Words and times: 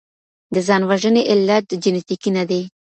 د 0.53 0.55
ځان 0.67 0.81
وژني 0.89 1.23
علت 1.31 1.67
جنيټيکي 1.83 2.29
نه 2.37 2.43
دی. 2.49 2.61